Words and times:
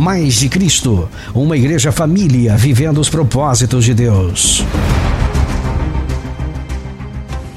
Mais 0.00 0.36
de 0.36 0.48
Cristo, 0.48 1.10
uma 1.34 1.58
igreja 1.58 1.92
família 1.92 2.56
vivendo 2.56 3.02
os 3.02 3.10
propósitos 3.10 3.84
de 3.84 3.92
Deus. 3.92 4.64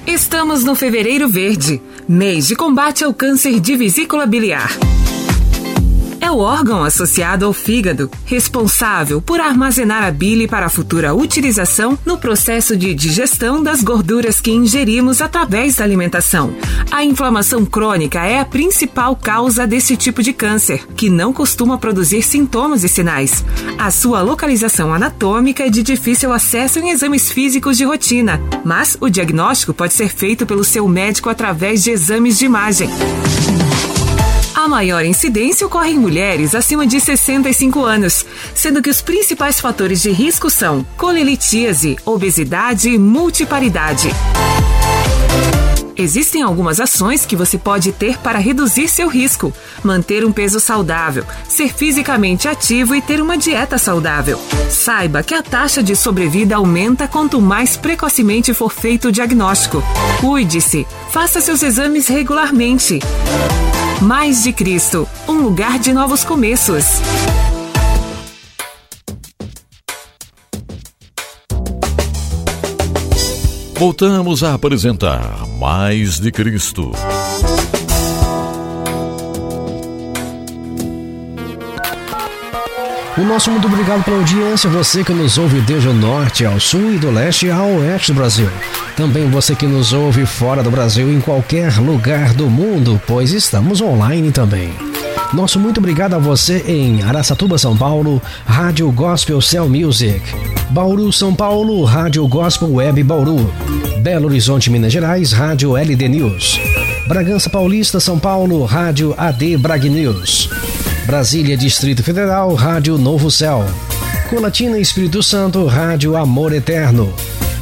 Estamos 0.05 0.65
no 0.65 0.75
Fevereiro 0.75 1.29
Verde, 1.29 1.81
mês 2.05 2.45
de 2.45 2.57
combate 2.57 3.05
ao 3.05 3.13
câncer 3.13 3.61
de 3.61 3.77
vesícula 3.77 4.25
biliar 4.25 4.77
é 6.23 6.31
o 6.31 6.37
órgão 6.37 6.85
associado 6.85 7.45
ao 7.45 7.51
fígado, 7.51 8.09
responsável 8.25 9.21
por 9.21 9.41
armazenar 9.41 10.05
a 10.05 10.09
bile 10.09 10.47
para 10.47 10.67
a 10.67 10.69
futura 10.69 11.13
utilização 11.13 11.99
no 12.05 12.17
processo 12.17 12.77
de 12.77 12.95
digestão 12.95 13.61
das 13.61 13.83
gorduras 13.83 14.39
que 14.39 14.49
ingerimos 14.49 15.21
através 15.21 15.75
da 15.75 15.83
alimentação. 15.83 16.55
A 16.89 17.03
inflamação 17.03 17.65
crônica 17.65 18.25
é 18.25 18.39
a 18.39 18.45
principal 18.45 19.17
causa 19.17 19.67
desse 19.67 19.97
tipo 19.97 20.23
de 20.23 20.31
câncer, 20.31 20.87
que 20.95 21.09
não 21.09 21.33
costuma 21.33 21.77
produzir 21.77 22.21
sintomas 22.21 22.85
e 22.85 22.87
sinais. 22.87 23.43
A 23.77 23.91
sua 23.91 24.21
localização 24.21 24.93
anatômica 24.93 25.65
é 25.65 25.69
de 25.69 25.83
difícil 25.83 26.31
acesso 26.31 26.79
em 26.79 26.91
exames 26.91 27.29
físicos 27.29 27.77
de 27.77 27.83
rotina, 27.83 28.41
mas 28.63 28.95
o 29.01 29.09
diagnóstico 29.09 29.73
pode 29.73 29.93
ser 29.93 30.07
feito 30.07 30.45
pelo 30.45 30.63
seu 30.63 30.87
médico 30.87 31.29
através 31.29 31.83
de 31.83 31.91
exames 31.91 32.39
de 32.39 32.45
imagem. 32.45 32.89
A 34.55 34.67
maior 34.67 35.03
incidência 35.03 35.65
ocorre 35.65 35.91
em 35.91 35.99
mulheres 35.99 36.53
acima 36.53 36.85
de 36.85 36.99
65 36.99 37.83
anos, 37.83 38.23
sendo 38.53 38.83
que 38.83 38.89
os 38.89 39.01
principais 39.01 39.59
fatores 39.59 40.01
de 40.01 40.11
risco 40.11 40.47
são 40.49 40.85
colelitíase, 40.95 41.97
obesidade 42.05 42.89
e 42.89 42.97
multiparidade. 42.99 44.09
Existem 45.95 46.41
algumas 46.41 46.79
ações 46.79 47.25
que 47.25 47.35
você 47.35 47.57
pode 47.57 47.91
ter 47.91 48.17
para 48.19 48.37
reduzir 48.37 48.87
seu 48.87 49.07
risco: 49.07 49.51
manter 49.83 50.23
um 50.23 50.31
peso 50.31 50.59
saudável, 50.59 51.25
ser 51.47 51.73
fisicamente 51.73 52.47
ativo 52.47 52.95
e 52.95 53.01
ter 53.01 53.21
uma 53.21 53.37
dieta 53.37 53.79
saudável. 53.79 54.39
Saiba 54.69 55.23
que 55.23 55.33
a 55.33 55.41
taxa 55.41 55.81
de 55.81 55.95
sobrevida 55.95 56.55
aumenta 56.57 57.07
quanto 57.07 57.41
mais 57.41 57.75
precocemente 57.75 58.53
for 58.53 58.71
feito 58.71 59.07
o 59.07 59.11
diagnóstico. 59.11 59.83
Cuide-se, 60.19 60.85
faça 61.11 61.41
seus 61.41 61.63
exames 61.63 62.07
regularmente. 62.07 62.99
Mais 64.01 64.43
de 64.43 64.51
Cristo, 64.51 65.07
um 65.27 65.41
lugar 65.41 65.79
de 65.79 65.93
novos 65.93 66.23
começos. 66.23 66.85
Voltamos 73.75 74.43
a 74.43 74.53
apresentar 74.53 75.45
Mais 75.59 76.19
de 76.19 76.31
Cristo. 76.31 76.91
O 83.15 83.21
nosso 83.21 83.51
muito 83.51 83.67
obrigado 83.67 84.03
pela 84.03 84.17
audiência, 84.17 84.67
você 84.67 85.03
que 85.03 85.13
nos 85.13 85.37
ouve 85.37 85.61
desde 85.61 85.87
o 85.87 85.93
norte 85.93 86.45
ao 86.45 86.59
sul 86.59 86.95
e 86.95 86.97
do 86.97 87.11
leste 87.11 87.47
ao 87.47 87.69
oeste 87.75 88.11
do 88.11 88.15
Brasil. 88.15 88.49
Também 88.97 89.29
você 89.29 89.55
que 89.55 89.67
nos 89.67 89.93
ouve 89.93 90.25
fora 90.25 90.63
do 90.63 90.71
Brasil 90.71 91.13
em 91.13 91.21
qualquer 91.21 91.77
lugar 91.77 92.33
do 92.33 92.49
mundo, 92.49 92.99
pois 93.05 93.31
estamos 93.31 93.81
online 93.81 94.31
também. 94.31 94.73
Nosso 95.31 95.59
muito 95.59 95.77
obrigado 95.77 96.15
a 96.15 96.17
você 96.17 96.63
em 96.67 97.03
Araçatuba, 97.03 97.55
São 97.59 97.77
Paulo, 97.77 98.19
Rádio 98.47 98.91
Gospel 98.91 99.39
Cell 99.41 99.69
Music. 99.69 100.19
Bauru, 100.71 101.13
São 101.13 101.35
Paulo, 101.35 101.83
Rádio 101.83 102.27
Gospel 102.27 102.73
Web 102.73 103.03
Bauru. 103.03 103.53
Belo 104.01 104.25
Horizonte, 104.25 104.71
Minas 104.71 104.91
Gerais, 104.91 105.31
Rádio 105.31 105.77
LD 105.77 106.09
News. 106.09 106.59
Bragança 107.07 107.47
Paulista, 107.47 107.99
São 107.99 108.17
Paulo, 108.17 108.65
Rádio 108.65 109.13
AD 109.15 109.55
Brag 109.57 109.87
News. 109.87 110.49
Brasília, 111.05 111.57
Distrito 111.57 112.01
Federal, 112.01 112.53
Rádio 112.53 112.97
Novo 112.97 113.29
Céu. 113.29 113.65
Colatina, 114.29 114.79
Espírito 114.79 115.21
Santo, 115.21 115.65
Rádio 115.65 116.15
Amor 116.15 116.53
Eterno. 116.53 117.13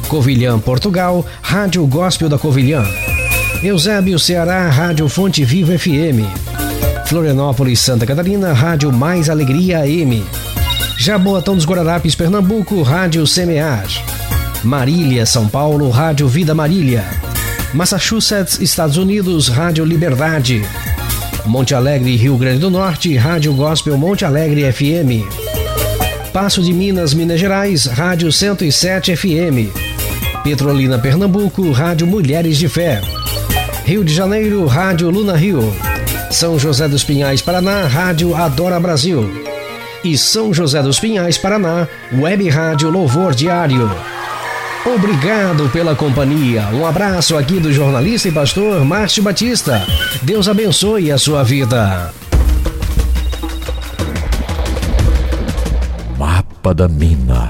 Covilhã, 0.08 0.58
Portugal, 0.58 1.26
Rádio 1.42 1.84
Gospel 1.86 2.28
da 2.28 2.38
Covilhã. 2.38 2.84
Eusébio, 3.62 4.18
Ceará, 4.18 4.68
Rádio 4.68 5.08
Fonte 5.08 5.44
Viva 5.44 5.76
FM. 5.76 6.24
Florianópolis, 7.06 7.80
Santa 7.80 8.06
Catarina, 8.06 8.52
Rádio 8.52 8.92
Mais 8.92 9.28
Alegria 9.28 9.80
AM. 9.80 10.24
Jaboatão 10.96 11.56
dos 11.56 11.66
Guararapes, 11.66 12.14
Pernambuco, 12.14 12.80
Rádio 12.82 13.26
Semear. 13.26 13.86
Marília, 14.62 15.26
São 15.26 15.48
Paulo, 15.48 15.90
Rádio 15.90 16.28
Vida 16.28 16.54
Marília. 16.54 17.04
Massachusetts, 17.74 18.60
Estados 18.60 18.96
Unidos, 18.96 19.48
Rádio 19.48 19.84
Liberdade. 19.84 20.62
Monte 21.46 21.74
Alegre, 21.74 22.14
Rio 22.16 22.36
Grande 22.36 22.60
do 22.60 22.70
Norte, 22.70 23.16
Rádio 23.16 23.52
Gospel 23.54 23.98
Monte 23.98 24.24
Alegre 24.24 24.70
FM. 24.72 25.26
Passo 26.32 26.62
de 26.62 26.72
Minas, 26.72 27.12
Minas 27.12 27.40
Gerais, 27.40 27.86
Rádio 27.86 28.32
107 28.32 29.16
FM. 29.16 29.70
Petrolina, 30.44 30.98
Pernambuco, 30.98 31.70
Rádio 31.72 32.06
Mulheres 32.06 32.58
de 32.58 32.68
Fé. 32.68 33.00
Rio 33.84 34.04
de 34.04 34.14
Janeiro, 34.14 34.64
Rádio 34.66 35.10
Luna 35.10 35.36
Rio. 35.36 35.74
São 36.30 36.58
José 36.58 36.88
dos 36.88 37.04
Pinhais, 37.04 37.42
Paraná, 37.42 37.86
Rádio 37.86 38.34
Adora 38.34 38.78
Brasil. 38.80 39.28
E 40.04 40.16
São 40.16 40.54
José 40.54 40.82
dos 40.82 40.98
Pinhais, 40.98 41.36
Paraná, 41.36 41.86
Web 42.18 42.48
Rádio 42.48 42.90
Louvor 42.90 43.34
Diário. 43.34 43.90
Obrigado 44.84 45.68
pela 45.68 45.94
companhia. 45.94 46.68
Um 46.72 46.84
abraço 46.84 47.36
aqui 47.36 47.60
do 47.60 47.72
jornalista 47.72 48.28
e 48.28 48.32
pastor 48.32 48.84
Márcio 48.84 49.22
Batista. 49.22 49.86
Deus 50.22 50.48
abençoe 50.48 51.12
a 51.12 51.18
sua 51.18 51.44
vida. 51.44 52.12
Mapa 56.18 56.74
da 56.74 56.88
Mina. 56.88 57.48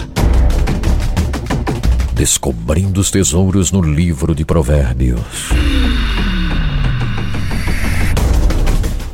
Descobrindo 2.14 3.00
os 3.00 3.10
tesouros 3.10 3.72
no 3.72 3.80
livro 3.80 4.34
de 4.34 4.44
Provérbios. 4.44 5.48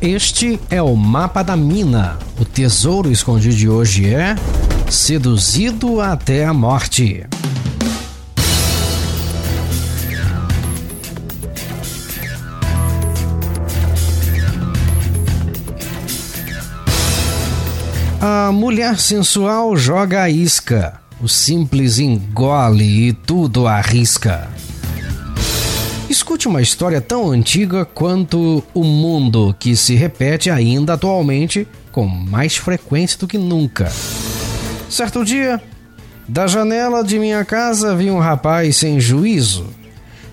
Este 0.01 0.59
é 0.69 0.81
o 0.81 0.95
mapa 0.95 1.43
da 1.43 1.57
mina. 1.57 2.17
O 2.39 2.45
tesouro 2.45 3.11
escondido 3.11 3.53
de 3.53 3.67
hoje 3.67 4.13
é 4.13 4.35
Seduzido 4.89 6.01
até 6.01 6.45
a 6.45 6.53
morte. 6.53 7.25
A 18.21 18.51
mulher 18.51 18.99
sensual 18.99 19.77
joga 19.77 20.23
a 20.23 20.29
isca, 20.29 20.99
o 21.21 21.29
simples 21.29 21.99
engole 21.99 23.07
e 23.07 23.13
tudo 23.13 23.65
arrisca. 23.65 24.49
Escute 26.09 26.45
uma 26.45 26.61
história 26.61 26.99
tão 26.99 27.31
antiga 27.31 27.85
quanto 27.85 28.61
o 28.73 28.83
mundo 28.83 29.55
que 29.57 29.73
se 29.73 29.95
repete 29.95 30.49
ainda 30.49 30.95
atualmente 30.95 31.65
com 31.93 32.05
mais 32.05 32.57
frequência 32.57 33.17
do 33.17 33.25
que 33.25 33.37
nunca. 33.37 33.89
Certo 34.89 35.23
dia, 35.23 35.61
da 36.27 36.45
janela 36.45 37.05
de 37.05 37.17
minha 37.17 37.45
casa 37.45 37.95
vi 37.95 38.11
um 38.11 38.19
rapaz 38.19 38.75
sem 38.75 38.99
juízo, 38.99 39.67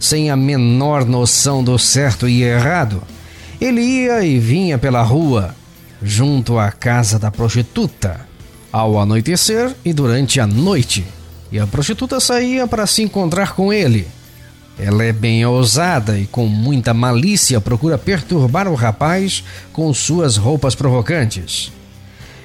sem 0.00 0.28
a 0.28 0.34
menor 0.34 1.04
noção 1.04 1.62
do 1.62 1.78
certo 1.78 2.28
e 2.28 2.42
errado. 2.42 3.00
Ele 3.60 3.80
ia 3.80 4.24
e 4.24 4.40
vinha 4.40 4.76
pela 4.76 5.02
rua, 5.02 5.54
junto 6.02 6.58
à 6.58 6.70
casa 6.70 7.18
da 7.18 7.30
prostituta, 7.30 8.20
ao 8.72 8.98
anoitecer 8.98 9.74
e 9.84 9.92
durante 9.92 10.40
a 10.40 10.46
noite. 10.46 11.04
E 11.50 11.58
a 11.58 11.66
prostituta 11.66 12.20
saía 12.20 12.66
para 12.66 12.86
se 12.86 13.02
encontrar 13.02 13.54
com 13.54 13.72
ele. 13.72 14.06
Ela 14.78 15.04
é 15.04 15.12
bem 15.12 15.44
ousada 15.46 16.18
e 16.18 16.26
com 16.26 16.46
muita 16.46 16.92
malícia 16.92 17.60
procura 17.60 17.96
perturbar 17.96 18.68
o 18.68 18.74
rapaz 18.74 19.42
com 19.72 19.92
suas 19.94 20.36
roupas 20.36 20.74
provocantes. 20.74 21.72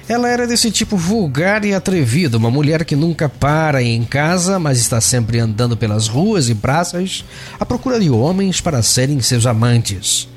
Ela 0.08 0.28
era 0.28 0.46
desse 0.46 0.70
tipo 0.70 0.96
vulgar 0.96 1.64
e 1.64 1.74
atrevido, 1.74 2.36
uma 2.36 2.50
mulher 2.50 2.84
que 2.84 2.96
nunca 2.96 3.28
para 3.28 3.82
em 3.82 4.02
casa, 4.02 4.58
mas 4.58 4.78
está 4.78 5.00
sempre 5.00 5.38
andando 5.38 5.76
pelas 5.76 6.08
ruas 6.08 6.48
e 6.48 6.54
praças 6.54 7.24
à 7.60 7.64
procura 7.64 8.00
de 8.00 8.10
homens 8.10 8.60
para 8.60 8.82
serem 8.82 9.20
seus 9.20 9.46
amantes. 9.46 10.28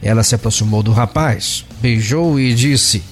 Ela 0.00 0.22
se 0.22 0.34
aproximou 0.34 0.82
do 0.82 0.92
rapaz, 0.92 1.65
beijou 1.80 2.38
e 2.38 2.54
disse: 2.54 3.02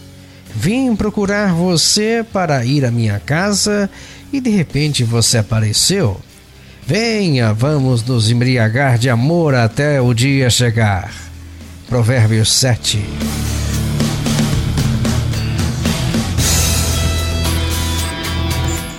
Vim 0.54 0.94
procurar 0.94 1.52
você 1.52 2.24
para 2.32 2.64
ir 2.64 2.84
à 2.84 2.90
minha 2.90 3.20
casa 3.20 3.90
e 4.32 4.40
de 4.40 4.50
repente 4.50 5.02
você 5.02 5.38
apareceu. 5.38 6.20
Venha, 6.86 7.52
vamos 7.54 8.04
nos 8.04 8.30
embriagar 8.30 8.98
de 8.98 9.08
amor 9.08 9.54
até 9.54 10.00
o 10.00 10.12
dia 10.12 10.50
chegar. 10.50 11.10
Provérbios 11.88 12.52
7. 12.52 13.02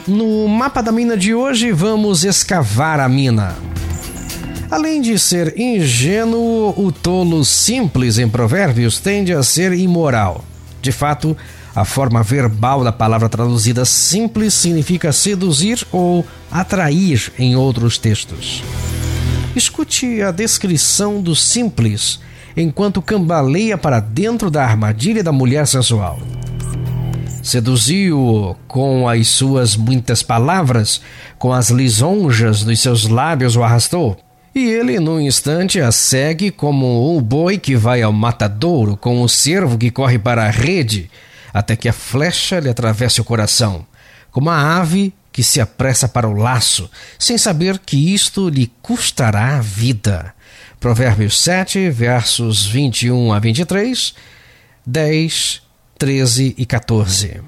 No 0.07 0.47
mapa 0.47 0.81
da 0.81 0.91
mina 0.91 1.17
de 1.17 1.33
hoje, 1.33 1.71
vamos 1.71 2.23
escavar 2.23 2.99
a 2.99 3.09
mina. 3.09 3.55
Além 4.69 5.01
de 5.01 5.17
ser 5.19 5.59
ingênuo, 5.59 6.73
o 6.77 6.91
tolo 6.91 7.45
simples 7.45 8.17
em 8.17 8.27
Provérbios 8.27 8.99
tende 8.99 9.31
a 9.33 9.43
ser 9.43 9.73
imoral. 9.73 10.43
De 10.81 10.91
fato, 10.91 11.37
a 11.75 11.85
forma 11.85 12.23
verbal 12.23 12.83
da 12.83 12.91
palavra 12.91 13.27
traduzida 13.29 13.85
simples 13.85 14.53
significa 14.53 15.11
seduzir 15.11 15.85
ou 15.91 16.25
atrair 16.49 17.31
em 17.37 17.55
outros 17.55 17.97
textos. 17.97 18.63
Escute 19.55 20.21
a 20.21 20.31
descrição 20.31 21.21
do 21.21 21.35
simples 21.35 22.19
enquanto 22.57 23.01
cambaleia 23.01 23.77
para 23.77 23.99
dentro 23.99 24.49
da 24.49 24.63
armadilha 24.63 25.23
da 25.23 25.31
mulher 25.31 25.67
sensual. 25.67 26.19
Seduziu-o 27.43 28.55
com 28.67 29.07
as 29.07 29.27
suas 29.27 29.75
muitas 29.75 30.23
palavras, 30.23 31.01
com 31.37 31.53
as 31.53 31.69
lisonjas 31.69 32.63
dos 32.63 32.79
seus 32.79 33.07
lábios 33.07 33.55
o 33.55 33.63
arrastou. 33.63 34.17
E 34.55 34.69
ele, 34.69 35.01
num 35.01 35.19
instante, 35.19 35.81
a 35.81 35.91
segue 35.91 36.49
como 36.49 37.13
um 37.13 37.21
boi 37.21 37.57
que 37.57 37.75
vai 37.75 38.01
ao 38.01 38.13
matadouro, 38.13 38.95
com 38.95 39.21
o 39.21 39.27
cervo 39.27 39.77
que 39.77 39.91
corre 39.91 40.17
para 40.17 40.45
a 40.45 40.49
rede, 40.49 41.11
até 41.53 41.75
que 41.75 41.89
a 41.89 41.93
flecha 41.93 42.57
lhe 42.61 42.69
atravesse 42.69 43.19
o 43.19 43.25
coração, 43.25 43.85
como 44.31 44.49
a 44.49 44.77
ave 44.77 45.13
que 45.29 45.43
se 45.43 45.59
apressa 45.59 46.07
para 46.07 46.29
o 46.29 46.33
laço, 46.33 46.89
sem 47.19 47.37
saber 47.37 47.79
que 47.79 48.13
isto 48.13 48.47
lhe 48.47 48.71
custará 48.81 49.57
a 49.57 49.61
vida. 49.61 50.33
Provérbios 50.79 51.37
7, 51.41 51.89
versos 51.89 52.65
21 52.65 53.33
a 53.33 53.39
23, 53.39 54.15
10, 54.85 55.61
13 55.97 56.55
e 56.57 56.65
14. 56.65 57.41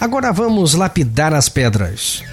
Agora 0.00 0.32
vamos 0.32 0.74
lapidar 0.74 1.32
as 1.32 1.48
pedras. 1.48 2.24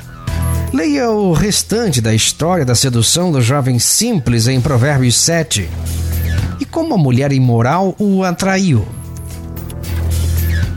Leia 0.73 1.07
o 1.11 1.33
restante 1.33 2.01
da 2.01 2.15
história 2.15 2.65
da 2.65 2.73
sedução 2.73 3.31
do 3.31 3.39
jovem 3.39 3.77
simples 3.77 4.47
em 4.47 4.59
Provérbios 4.59 5.15
7 5.17 5.69
e 6.59 6.65
como 6.65 6.95
a 6.95 6.97
mulher 6.97 7.31
imoral 7.31 7.95
o 7.99 8.23
atraiu. 8.23 8.83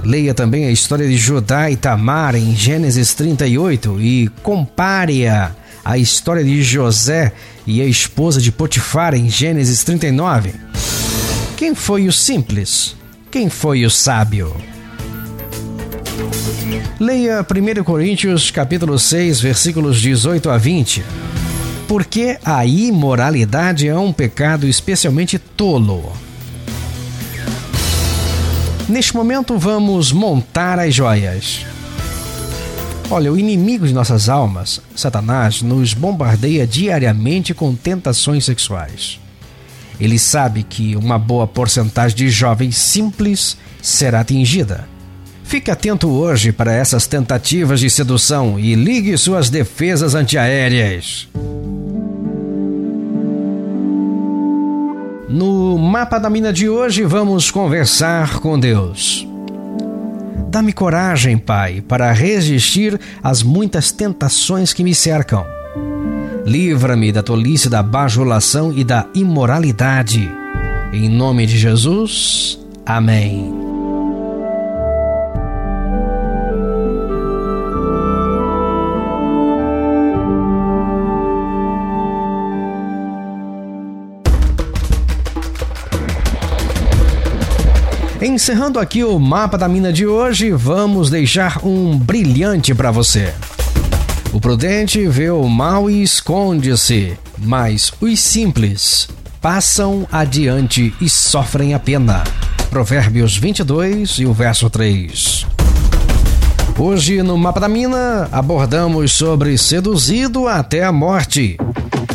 Leia 0.04 0.34
também 0.34 0.66
a 0.66 0.70
história 0.70 1.08
de 1.08 1.16
Judá 1.16 1.70
e 1.70 1.76
Tamar 1.76 2.34
em 2.34 2.54
Gênesis 2.54 3.14
38 3.14 3.98
e 3.98 4.28
compare-a 4.42 5.52
à 5.82 5.96
história 5.96 6.44
de 6.44 6.62
José 6.62 7.32
e 7.66 7.80
a 7.80 7.86
esposa 7.86 8.38
de 8.38 8.52
Potifar 8.52 9.14
em 9.14 9.30
Gênesis 9.30 9.82
39. 9.82 10.52
Quem 11.56 11.74
foi 11.74 12.06
o 12.06 12.12
simples? 12.12 12.94
Quem 13.30 13.48
foi 13.48 13.86
o 13.86 13.90
sábio? 13.90 14.54
Leia 16.98 17.44
1 17.44 17.84
Coríntios 17.84 18.50
capítulo 18.50 18.98
6, 18.98 19.40
versículos 19.40 20.00
18 20.00 20.48
a 20.50 20.56
20. 20.56 21.04
Porque 21.86 22.38
a 22.44 22.64
imoralidade 22.64 23.86
é 23.86 23.96
um 23.96 24.12
pecado 24.12 24.66
especialmente 24.66 25.38
tolo. 25.38 26.12
Neste 28.88 29.14
momento 29.14 29.58
vamos 29.58 30.12
montar 30.12 30.78
as 30.78 30.94
joias. 30.94 31.66
Olha, 33.10 33.32
o 33.32 33.38
inimigo 33.38 33.86
de 33.86 33.94
nossas 33.94 34.28
almas, 34.28 34.80
Satanás, 34.96 35.62
nos 35.62 35.94
bombardeia 35.94 36.66
diariamente 36.66 37.54
com 37.54 37.74
tentações 37.74 38.44
sexuais. 38.44 39.20
Ele 40.00 40.18
sabe 40.18 40.62
que 40.62 40.96
uma 40.96 41.18
boa 41.18 41.46
porcentagem 41.46 42.16
de 42.16 42.28
jovens 42.28 42.76
simples 42.76 43.56
será 43.80 44.20
atingida. 44.20 44.95
Fique 45.56 45.70
atento 45.70 46.10
hoje 46.10 46.52
para 46.52 46.70
essas 46.70 47.06
tentativas 47.06 47.80
de 47.80 47.88
sedução 47.88 48.60
e 48.60 48.74
ligue 48.74 49.16
suas 49.16 49.48
defesas 49.48 50.14
antiaéreas. 50.14 51.26
No 55.30 55.78
mapa 55.78 56.18
da 56.18 56.28
mina 56.28 56.52
de 56.52 56.68
hoje, 56.68 57.04
vamos 57.04 57.50
conversar 57.50 58.38
com 58.40 58.60
Deus. 58.60 59.26
Dá-me 60.50 60.74
coragem, 60.74 61.38
Pai, 61.38 61.80
para 61.80 62.12
resistir 62.12 63.00
às 63.22 63.42
muitas 63.42 63.90
tentações 63.90 64.74
que 64.74 64.84
me 64.84 64.94
cercam. 64.94 65.46
Livra-me 66.44 67.10
da 67.10 67.22
tolice 67.22 67.70
da 67.70 67.82
bajulação 67.82 68.74
e 68.76 68.84
da 68.84 69.06
imoralidade. 69.14 70.30
Em 70.92 71.08
nome 71.08 71.46
de 71.46 71.56
Jesus, 71.56 72.58
amém. 72.84 73.65
Encerrando 88.36 88.78
aqui 88.78 89.02
o 89.02 89.18
mapa 89.18 89.56
da 89.56 89.66
mina 89.66 89.90
de 89.90 90.06
hoje, 90.06 90.52
vamos 90.52 91.08
deixar 91.08 91.64
um 91.64 91.96
brilhante 91.96 92.74
para 92.74 92.90
você. 92.90 93.32
O 94.30 94.38
prudente 94.38 95.08
vê 95.08 95.30
o 95.30 95.48
mal 95.48 95.88
e 95.88 96.02
esconde-se, 96.02 97.18
mas 97.38 97.94
os 97.98 98.20
simples 98.20 99.08
passam 99.40 100.06
adiante 100.12 100.94
e 101.00 101.08
sofrem 101.08 101.72
a 101.72 101.78
pena. 101.78 102.24
Provérbios 102.68 103.38
22 103.38 104.18
e 104.18 104.26
o 104.26 104.34
verso 104.34 104.68
3. 104.68 105.46
Hoje 106.78 107.22
no 107.22 107.38
Mapa 107.38 107.60
da 107.60 107.70
Mina 107.70 108.28
abordamos 108.30 109.12
sobre 109.12 109.56
seduzido 109.56 110.46
até 110.46 110.84
a 110.84 110.92
morte. 110.92 111.56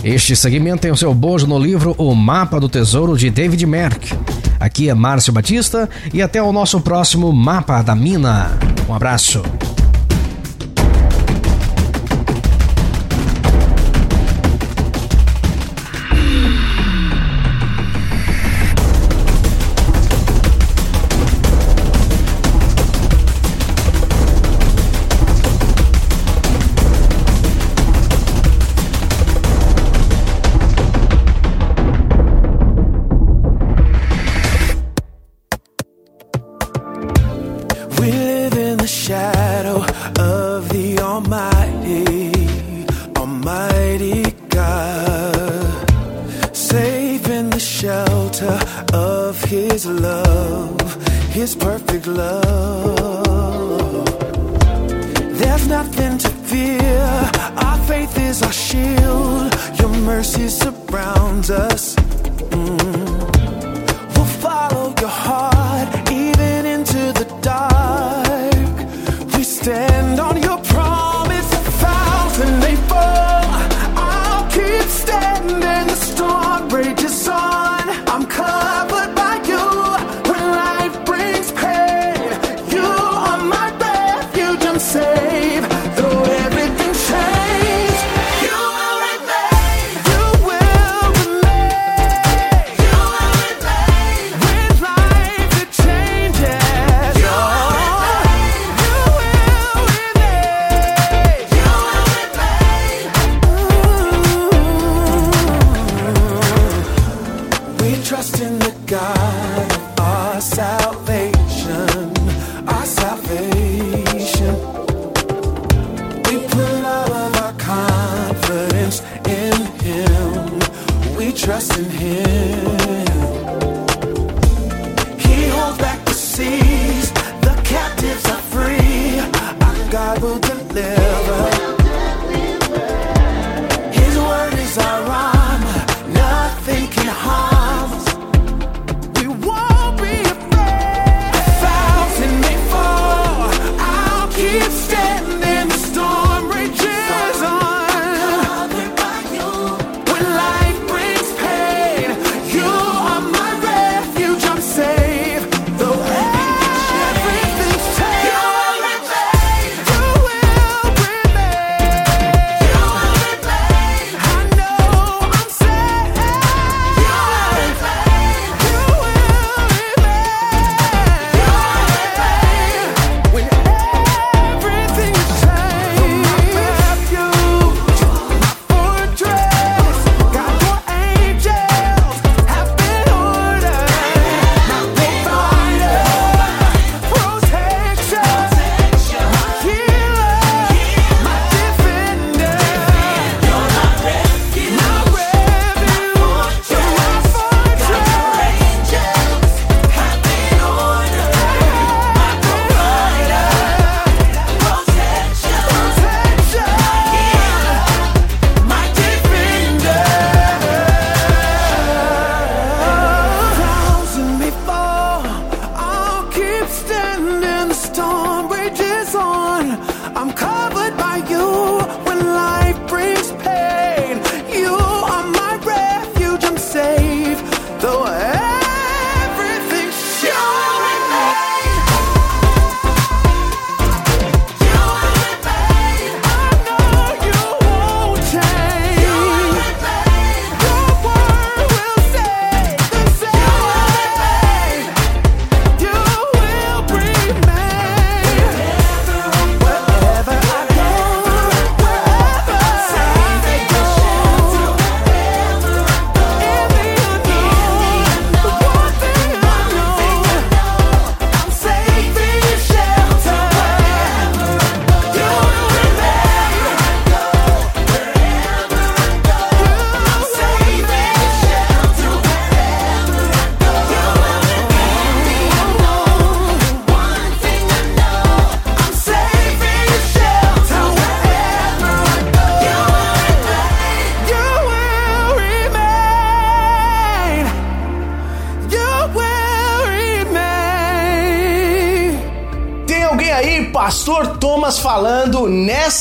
Este 0.04 0.36
segmento 0.36 0.82
tem 0.82 0.92
o 0.92 0.98
seu 0.98 1.16
bojo 1.16 1.48
no 1.48 1.58
livro 1.58 1.96
O 1.98 2.14
Mapa 2.14 2.60
do 2.60 2.70
Tesouro 2.70 3.18
de 3.18 3.32
David 3.32 3.66
Merck. 3.66 4.21
Aqui 4.62 4.90
é 4.90 4.94
Márcio 4.94 5.34
Batista 5.34 5.90
e 6.14 6.22
até 6.22 6.42
o 6.42 6.54
nosso 6.54 6.80
próximo 6.80 7.34
Mapa 7.34 7.82
da 7.82 7.96
Mina. 7.96 8.52
Um 8.88 8.94
abraço. 8.94 9.42
mm, 62.52 64.18
will 64.18 64.26
follow 64.26 64.94
your 65.00 65.10
heart. 65.10 65.51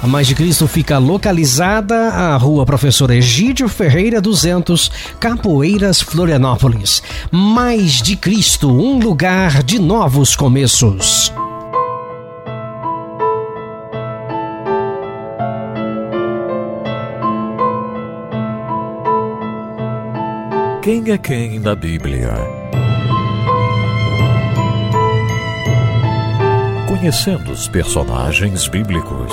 A 0.00 0.06
Mais 0.06 0.26
de 0.26 0.34
Cristo 0.34 0.66
fica 0.66 0.98
localizada 0.98 2.08
à 2.08 2.36
Rua 2.36 2.66
Professor 2.66 3.10
Egídio 3.12 3.68
Ferreira 3.68 4.20
200, 4.20 4.90
Capoeiras, 5.20 6.00
Florianópolis. 6.00 7.02
Mais 7.30 8.02
de 8.02 8.16
Cristo, 8.16 8.68
um 8.68 8.98
lugar 8.98 9.62
de 9.62 9.78
novos 9.78 10.34
começos. 10.34 11.32
Quem 20.82 21.12
é 21.12 21.16
quem 21.16 21.60
na 21.60 21.76
Bíblia? 21.76 22.34
Conhecendo 26.88 27.52
os 27.52 27.68
personagens 27.68 28.66
bíblicos. 28.66 29.32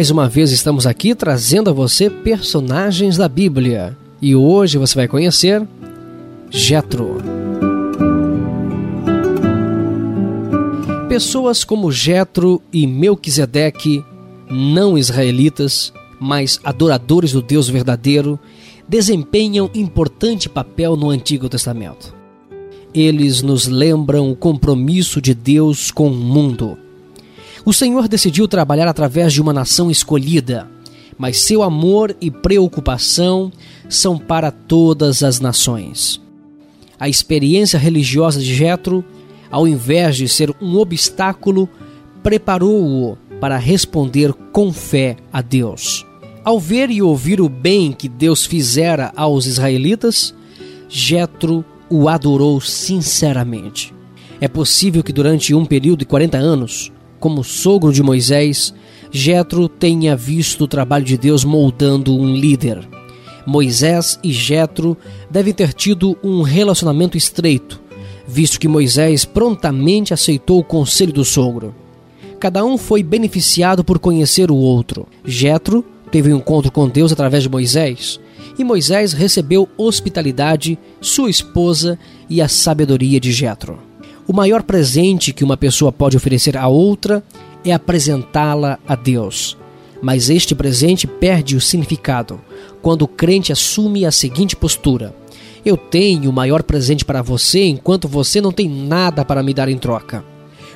Mais 0.00 0.10
uma 0.10 0.30
vez 0.30 0.50
estamos 0.50 0.86
aqui 0.86 1.14
trazendo 1.14 1.68
a 1.68 1.74
você 1.74 2.08
personagens 2.08 3.18
da 3.18 3.28
Bíblia. 3.28 3.94
E 4.22 4.34
hoje 4.34 4.78
você 4.78 4.94
vai 4.94 5.06
conhecer 5.06 5.62
Jetro. 6.48 7.18
Pessoas 11.06 11.64
como 11.64 11.92
Jetro 11.92 12.62
e 12.72 12.86
Melquisedeque, 12.86 14.02
não 14.48 14.96
israelitas, 14.96 15.92
mas 16.18 16.58
adoradores 16.64 17.32
do 17.32 17.42
Deus 17.42 17.68
verdadeiro, 17.68 18.40
desempenham 18.88 19.70
importante 19.74 20.48
papel 20.48 20.96
no 20.96 21.10
Antigo 21.10 21.46
Testamento. 21.46 22.14
Eles 22.94 23.42
nos 23.42 23.66
lembram 23.66 24.30
o 24.30 24.34
compromisso 24.34 25.20
de 25.20 25.34
Deus 25.34 25.90
com 25.90 26.08
o 26.08 26.14
mundo 26.14 26.78
o 27.64 27.72
Senhor 27.72 28.08
decidiu 28.08 28.48
trabalhar 28.48 28.88
através 28.88 29.32
de 29.32 29.40
uma 29.40 29.52
nação 29.52 29.90
escolhida, 29.90 30.68
mas 31.18 31.40
seu 31.40 31.62
amor 31.62 32.16
e 32.20 32.30
preocupação 32.30 33.52
são 33.88 34.18
para 34.18 34.50
todas 34.50 35.22
as 35.22 35.40
nações. 35.40 36.20
A 36.98 37.08
experiência 37.08 37.78
religiosa 37.78 38.40
de 38.40 38.54
Jetro, 38.54 39.04
ao 39.50 39.66
invés 39.66 40.16
de 40.16 40.28
ser 40.28 40.54
um 40.60 40.76
obstáculo, 40.76 41.68
preparou-o 42.22 43.16
para 43.40 43.56
responder 43.56 44.32
com 44.52 44.72
fé 44.72 45.16
a 45.32 45.40
Deus. 45.40 46.06
Ao 46.44 46.58
ver 46.58 46.90
e 46.90 47.02
ouvir 47.02 47.40
o 47.40 47.48
bem 47.48 47.92
que 47.92 48.08
Deus 48.08 48.46
fizera 48.46 49.12
aos 49.14 49.46
israelitas, 49.46 50.34
Jetro 50.88 51.64
o 51.88 52.08
adorou 52.08 52.60
sinceramente. 52.60 53.92
É 54.40 54.48
possível 54.48 55.02
que 55.02 55.12
durante 55.12 55.54
um 55.54 55.66
período 55.66 56.00
de 56.00 56.06
40 56.06 56.38
anos, 56.38 56.90
como 57.20 57.44
sogro 57.44 57.92
de 57.92 58.02
Moisés, 58.02 58.74
Jetro 59.12 59.68
tenha 59.68 60.16
visto 60.16 60.64
o 60.64 60.68
trabalho 60.68 61.04
de 61.04 61.18
Deus 61.18 61.44
moldando 61.44 62.16
um 62.16 62.34
líder. 62.34 62.88
Moisés 63.46 64.18
e 64.24 64.32
Jetro 64.32 64.96
devem 65.30 65.52
ter 65.52 65.72
tido 65.72 66.16
um 66.22 66.42
relacionamento 66.42 67.16
estreito, 67.16 67.80
visto 68.26 68.58
que 68.58 68.68
Moisés 68.68 69.24
prontamente 69.24 70.14
aceitou 70.14 70.60
o 70.60 70.64
conselho 70.64 71.12
do 71.12 71.24
sogro. 71.24 71.74
Cada 72.38 72.64
um 72.64 72.78
foi 72.78 73.02
beneficiado 73.02 73.84
por 73.84 73.98
conhecer 73.98 74.50
o 74.50 74.56
outro. 74.56 75.06
Jetro 75.24 75.84
teve 76.10 76.32
um 76.32 76.38
encontro 76.38 76.72
com 76.72 76.88
Deus 76.88 77.12
através 77.12 77.42
de 77.42 77.48
Moisés, 77.48 78.18
e 78.58 78.64
Moisés 78.64 79.12
recebeu 79.12 79.68
hospitalidade, 79.76 80.78
sua 81.00 81.30
esposa 81.30 81.98
e 82.28 82.40
a 82.40 82.48
sabedoria 82.48 83.20
de 83.20 83.32
Jetro. 83.32 83.89
O 84.30 84.32
maior 84.32 84.62
presente 84.62 85.32
que 85.32 85.42
uma 85.42 85.56
pessoa 85.56 85.90
pode 85.90 86.16
oferecer 86.16 86.56
a 86.56 86.68
outra 86.68 87.20
é 87.64 87.72
apresentá-la 87.72 88.78
a 88.86 88.94
Deus. 88.94 89.58
Mas 90.00 90.30
este 90.30 90.54
presente 90.54 91.04
perde 91.04 91.56
o 91.56 91.60
significado 91.60 92.40
quando 92.80 93.02
o 93.02 93.08
crente 93.08 93.52
assume 93.52 94.06
a 94.06 94.12
seguinte 94.12 94.54
postura: 94.54 95.12
Eu 95.64 95.76
tenho 95.76 96.30
o 96.30 96.32
maior 96.32 96.62
presente 96.62 97.04
para 97.04 97.22
você 97.22 97.64
enquanto 97.64 98.06
você 98.06 98.40
não 98.40 98.52
tem 98.52 98.68
nada 98.68 99.24
para 99.24 99.42
me 99.42 99.52
dar 99.52 99.68
em 99.68 99.76
troca. 99.76 100.24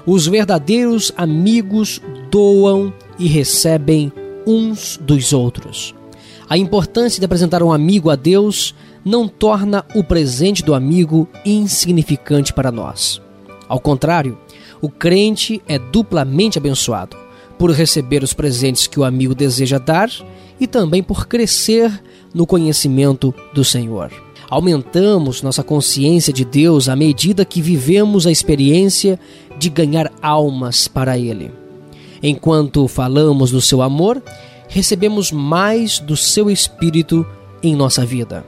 Os 0.04 0.26
verdadeiros 0.26 1.12
amigos 1.16 2.02
doam 2.32 2.92
e 3.20 3.28
recebem 3.28 4.12
uns 4.44 4.98
dos 5.00 5.32
outros. 5.32 5.94
A 6.50 6.58
importância 6.58 7.20
de 7.20 7.24
apresentar 7.24 7.62
um 7.62 7.72
amigo 7.72 8.10
a 8.10 8.16
Deus 8.16 8.74
não 9.04 9.28
torna 9.28 9.86
o 9.94 10.02
presente 10.02 10.64
do 10.64 10.74
amigo 10.74 11.28
insignificante 11.46 12.52
para 12.52 12.72
nós. 12.72 13.22
Ao 13.68 13.80
contrário, 13.80 14.38
o 14.80 14.88
crente 14.88 15.62
é 15.66 15.78
duplamente 15.78 16.58
abençoado 16.58 17.16
por 17.58 17.70
receber 17.70 18.22
os 18.22 18.32
presentes 18.32 18.86
que 18.86 18.98
o 18.98 19.04
amigo 19.04 19.34
deseja 19.34 19.78
dar 19.78 20.10
e 20.60 20.66
também 20.66 21.02
por 21.02 21.26
crescer 21.26 22.02
no 22.32 22.46
conhecimento 22.46 23.34
do 23.52 23.64
Senhor. 23.64 24.10
Aumentamos 24.50 25.42
nossa 25.42 25.62
consciência 25.62 26.32
de 26.32 26.44
Deus 26.44 26.88
à 26.88 26.94
medida 26.94 27.44
que 27.44 27.62
vivemos 27.62 28.26
a 28.26 28.30
experiência 28.30 29.18
de 29.58 29.68
ganhar 29.68 30.12
almas 30.20 30.86
para 30.86 31.18
Ele. 31.18 31.50
Enquanto 32.22 32.88
falamos 32.88 33.50
do 33.50 33.60
seu 33.60 33.82
amor, 33.82 34.22
recebemos 34.68 35.30
mais 35.30 35.98
do 35.98 36.16
seu 36.16 36.50
Espírito 36.50 37.26
em 37.62 37.74
nossa 37.74 38.04
vida. 38.04 38.44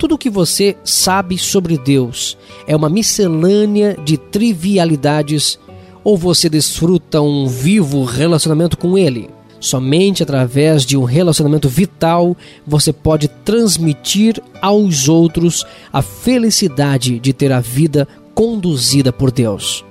Tudo 0.00 0.14
o 0.14 0.18
que 0.18 0.30
você 0.30 0.78
sabe 0.82 1.36
sobre 1.36 1.76
Deus 1.76 2.38
é 2.66 2.74
uma 2.74 2.88
miscelânea 2.88 3.98
de 4.02 4.16
trivialidades 4.16 5.58
ou 6.02 6.16
você 6.16 6.48
desfruta 6.48 7.20
um 7.20 7.46
vivo 7.46 8.02
relacionamento 8.04 8.78
com 8.78 8.96
Ele? 8.96 9.28
Somente 9.60 10.22
através 10.22 10.86
de 10.86 10.96
um 10.96 11.04
relacionamento 11.04 11.68
vital 11.68 12.34
você 12.66 12.94
pode 12.94 13.28
transmitir 13.28 14.42
aos 14.62 15.06
outros 15.06 15.66
a 15.92 16.00
felicidade 16.00 17.18
de 17.18 17.34
ter 17.34 17.52
a 17.52 17.60
vida 17.60 18.08
conduzida 18.34 19.12
por 19.12 19.30
Deus. 19.30 19.84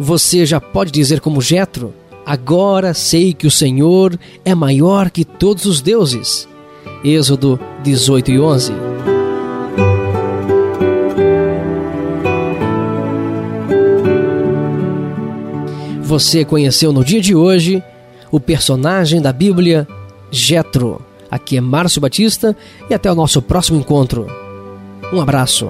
Você 0.00 0.44
já 0.44 0.60
pode 0.60 0.90
dizer 0.90 1.20
como 1.20 1.40
Jetro: 1.40 1.94
Agora 2.26 2.92
sei 2.92 3.32
que 3.32 3.46
o 3.46 3.52
Senhor 3.52 4.18
é 4.44 4.52
maior 4.52 5.10
que 5.12 5.24
todos 5.24 5.64
os 5.64 5.80
deuses. 5.80 6.48
Êxodo 7.04 7.60
18 7.84 8.32
e 8.32 8.40
11. 8.40 8.83
Você 16.14 16.44
conheceu 16.44 16.92
no 16.92 17.04
dia 17.04 17.20
de 17.20 17.34
hoje 17.34 17.82
o 18.30 18.38
personagem 18.38 19.20
da 19.20 19.32
Bíblia, 19.32 19.84
Jetro. 20.30 21.02
Aqui 21.28 21.56
é 21.56 21.60
Márcio 21.60 22.00
Batista 22.00 22.56
e 22.88 22.94
até 22.94 23.10
o 23.10 23.16
nosso 23.16 23.42
próximo 23.42 23.80
encontro. 23.80 24.28
Um 25.12 25.20
abraço. 25.20 25.68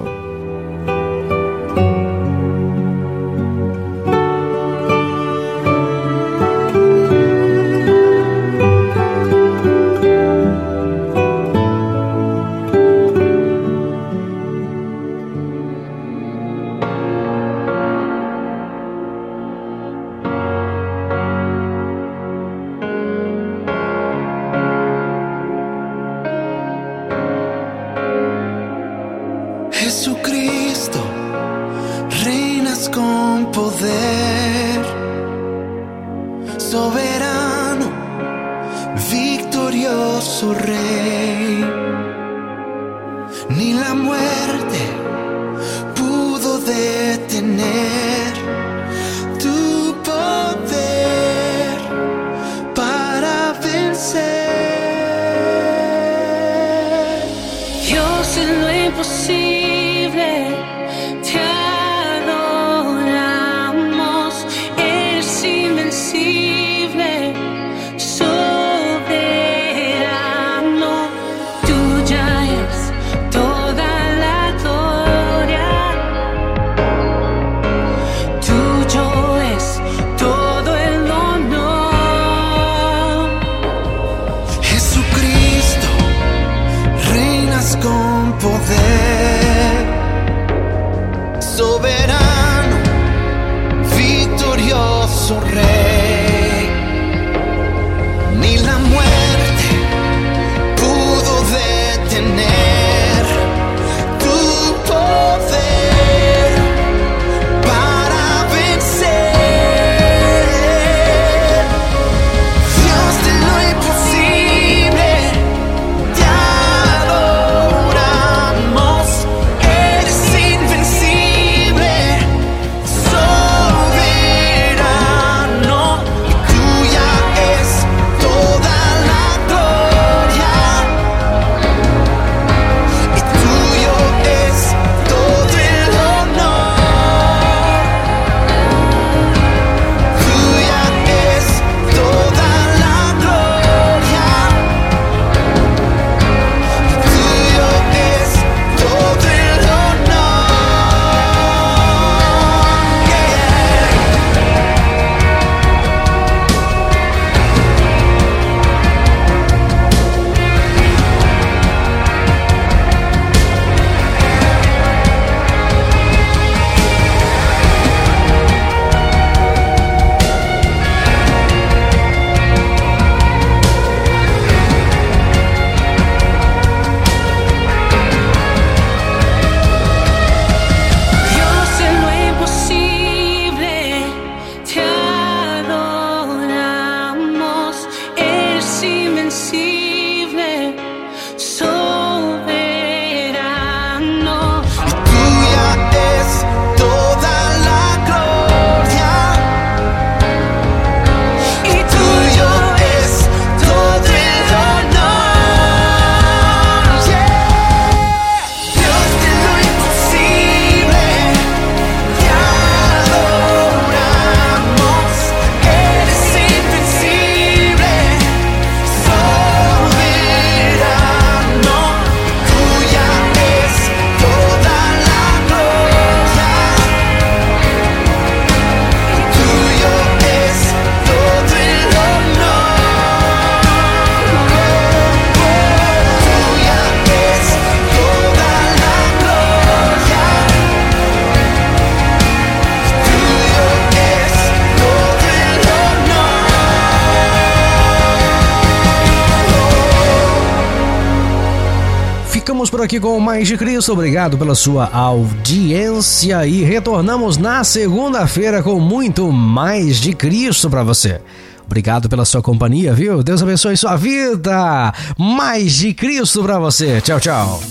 Aqui 252.84 253.00
com 253.00 253.18
Mais 253.18 253.48
de 253.48 253.56
Cristo. 253.56 253.92
Obrigado 253.92 254.36
pela 254.36 254.54
sua 254.54 254.88
audiência 254.92 256.46
e 256.46 256.62
retornamos 256.62 257.36
na 257.36 257.64
segunda-feira 257.64 258.62
com 258.62 258.78
muito 258.78 259.32
mais 259.32 260.00
de 260.00 260.12
Cristo 260.12 260.68
para 260.68 260.82
você. 260.82 261.20
Obrigado 261.64 262.08
pela 262.08 262.24
sua 262.24 262.42
companhia, 262.42 262.92
viu? 262.92 263.22
Deus 263.22 263.42
abençoe 263.42 263.76
sua 263.76 263.96
vida. 263.96 264.92
Mais 265.18 265.72
de 265.72 265.94
Cristo 265.94 266.42
para 266.42 266.58
você. 266.58 267.00
Tchau, 267.00 267.18
tchau. 267.18 267.62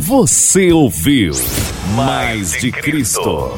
Você 0.00 0.72
ouviu 0.72 1.34
Mais 1.94 2.52
de 2.52 2.72
Cristo. 2.72 3.52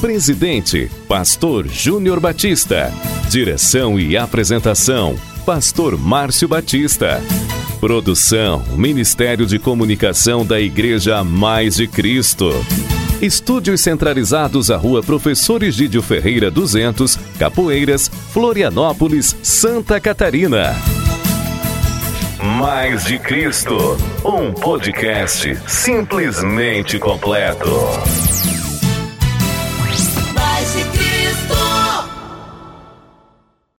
Presidente, 0.00 0.90
Pastor 1.08 1.68
Júnior 1.68 2.18
Batista. 2.18 2.92
Direção 3.30 3.98
e 3.98 4.16
apresentação, 4.16 5.16
Pastor 5.46 5.96
Márcio 5.96 6.48
Batista. 6.48 7.22
Produção, 7.78 8.64
Ministério 8.76 9.46
de 9.46 9.60
Comunicação 9.60 10.44
da 10.44 10.60
Igreja 10.60 11.22
Mais 11.22 11.76
de 11.76 11.86
Cristo. 11.86 12.50
Estúdios 13.22 13.80
centralizados 13.80 14.72
à 14.72 14.76
Rua 14.76 15.04
Professor 15.04 15.62
Egídio 15.62 16.02
Ferreira 16.02 16.50
200, 16.50 17.16
Capoeiras, 17.38 18.10
Florianópolis, 18.32 19.36
Santa 19.40 20.00
Catarina. 20.00 20.74
Mais 22.58 23.04
de 23.04 23.16
Cristo, 23.16 23.96
um 24.24 24.52
podcast 24.52 25.56
simplesmente 25.64 26.98
completo. 26.98 27.70